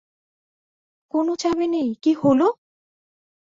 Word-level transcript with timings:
কোন 1.11 1.27
চাবি 1.35 1.67
নেই- 1.73 1.89
কি 2.03 2.11
হলো? 2.21 2.47